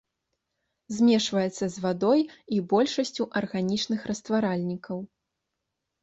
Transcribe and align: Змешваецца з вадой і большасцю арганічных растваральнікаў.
Змешваецца 0.99 1.65
з 1.73 1.83
вадой 1.83 2.21
і 2.55 2.61
большасцю 2.71 3.23
арганічных 3.41 3.99
растваральнікаў. 4.13 4.97